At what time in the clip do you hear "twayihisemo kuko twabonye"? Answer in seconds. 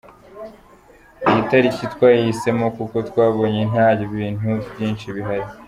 1.93-3.61